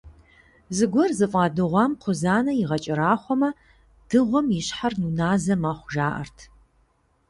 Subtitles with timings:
[0.75, 3.49] Зыгуэр зыфӏадыгъуам кхъузанэ игъэкӏэрахъуэмэ,
[4.09, 6.37] дыгъуэм и щхьэр уназэ мэхъу, жаӏэрт.